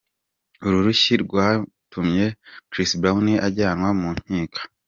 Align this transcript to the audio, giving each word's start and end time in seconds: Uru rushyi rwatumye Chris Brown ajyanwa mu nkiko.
Uru 0.65 0.77
rushyi 0.85 1.13
rwatumye 1.23 2.25
Chris 2.71 2.91
Brown 3.01 3.25
ajyanwa 3.47 3.89
mu 3.99 4.09
nkiko. 4.23 4.59